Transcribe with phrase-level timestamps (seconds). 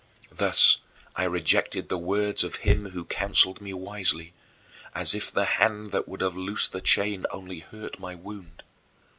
[0.31, 0.79] Thus
[1.15, 4.33] I rejected the words of him who counseled me wisely,
[4.95, 8.63] as if the hand that would have loosed the chain only hurt my wound.